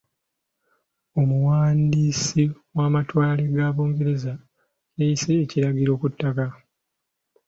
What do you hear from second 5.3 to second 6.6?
ekiragiro ku ttaka.